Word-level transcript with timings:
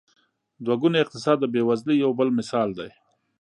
دوه 0.63 0.75
ګونی 0.81 0.97
اقتصاد 1.01 1.37
د 1.39 1.45
بېوزلۍ 1.53 1.95
یو 2.03 2.11
بل 2.19 2.29
مثال 2.39 2.69
دی. 2.77 2.89